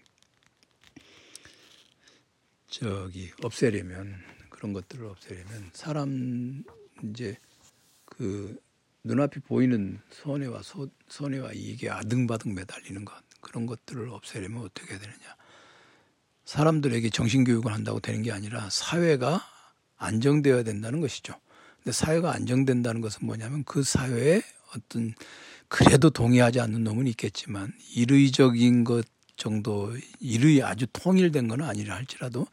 [2.67, 6.63] 저기 없애려면 그런 것들을 없애려면 사람
[7.03, 7.37] 이제
[8.05, 8.59] 그
[9.03, 15.35] 눈앞이 보이는 손해와 소, 손해와 이익에 아등바등 매달리는 것 그런 것들을 없애려면 어떻게 되느냐
[16.45, 19.41] 사람들에게 정신교육을 한다고 되는 게 아니라 사회가
[19.97, 21.33] 안정되어야 된다는 것이죠.
[21.77, 24.41] 근데 사회가 안정된다는 것은 뭐냐면 그 사회에
[24.75, 25.13] 어떤
[25.67, 29.05] 그래도 동의하지 않는 놈은 있겠지만 일의적인 것
[29.37, 32.45] 정도 일의 아주 통일된 건 아니라 할지라도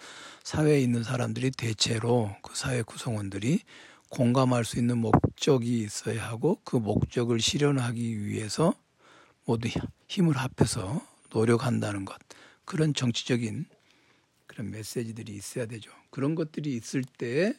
[0.43, 3.61] 사회에 있는 사람들이 대체로 그 사회 구성원들이
[4.09, 8.75] 공감할 수 있는 목적이 있어야 하고 그 목적을 실현하기 위해서
[9.45, 9.69] 모두
[10.09, 12.17] 힘을 합해서 노력한다는 것
[12.65, 13.67] 그런 정치적인
[14.59, 15.93] 그런 메시지들이 있어야 되죠.
[16.11, 17.55] 그런 것들이 있을 때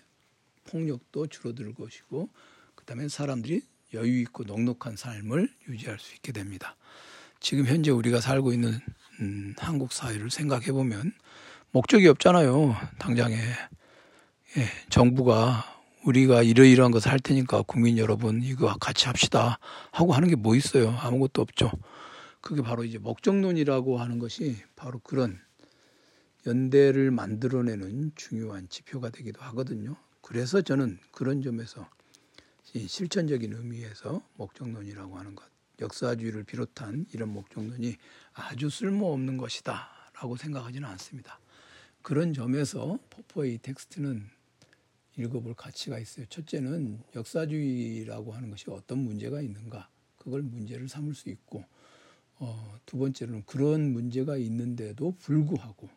[0.69, 2.27] 폭력도 줄어들 것이고
[2.75, 3.61] 그다음에 사람들이
[3.93, 6.75] 여유 있고 넉넉한 삶을 유지할 수 있게 됩니다.
[7.39, 8.77] 지금 현재 우리가 살고 있는
[9.21, 11.13] 음, 한국 사회를 생각해 보면
[11.71, 12.75] 목적이 없잖아요.
[12.97, 13.35] 당장에
[14.57, 15.63] 예, 정부가
[16.03, 19.57] 우리가 이러이러한 것을 할 테니까 국민 여러분 이거 같이 합시다
[19.91, 20.89] 하고 하는 게 뭐 있어요?
[20.99, 21.71] 아무것도 없죠.
[22.41, 25.39] 그게 바로 이제 목적론이라고 하는 것이 바로 그런
[26.45, 29.95] 연대를 만들어내는 중요한 지표가 되기도 하거든요.
[30.21, 31.89] 그래서 저는 그런 점에서
[32.63, 35.45] 실천적인 의미에서 목적론이라고 하는 것,
[35.81, 37.95] 역사주의를 비롯한 이런 목적론이
[38.33, 41.39] 아주 쓸모없는 것이다 라고 생각하지는 않습니다.
[42.01, 44.29] 그런 점에서 포포의 텍스트는
[45.17, 46.25] 읽어볼 가치가 있어요.
[46.27, 51.65] 첫째는 역사주의라고 하는 것이 어떤 문제가 있는가, 그걸 문제를 삼을 수 있고,
[52.35, 55.89] 어, 두 번째로는 그런 문제가 있는데도 불구하고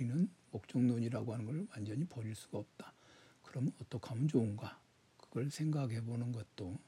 [0.00, 2.94] 우리는 목적론이라고 하는 걸 완전히 버릴 수가 없다.
[3.42, 4.80] 그러면 어떻게 하면 좋은가?
[5.18, 6.78] 그걸 생각해 보는 것도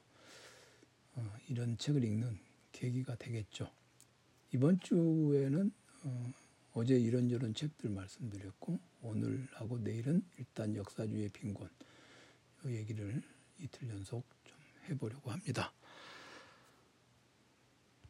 [1.15, 2.39] 어, 이런 책을 읽는
[2.71, 3.71] 계기가 되겠죠.
[4.51, 5.71] 이번 주에는
[6.05, 6.33] 어,
[6.73, 11.69] 어제 이런저런 책들 말씀드렸고 오늘하고 내일은 일단 역사주의 빈곤
[12.65, 13.21] 이 얘기를
[13.59, 14.57] 이틀 연속 좀
[14.89, 15.71] 해보려고 합니다.